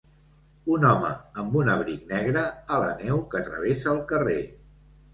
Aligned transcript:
Un 0.75 0.87
home 0.91 1.11
amb 1.43 1.59
un 1.61 1.69
abric 1.75 2.09
negre 2.15 2.47
a 2.79 2.83
la 2.87 2.91
neu 3.05 3.25
que 3.37 3.47
travessa 3.53 3.97
el 3.97 4.05
carrer. 4.15 4.43